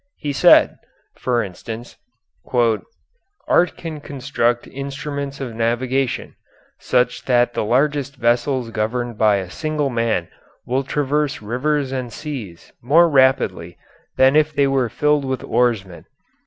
[0.17, 0.77] He said,
[1.15, 1.95] for instance:
[3.47, 6.33] Art can construct instruments of navigation,
[6.79, 10.27] such that the largest vessels governed by a single man
[10.65, 13.77] will traverse rivers and seas more rapidly
[14.17, 16.05] than if they were filled with oarsmen.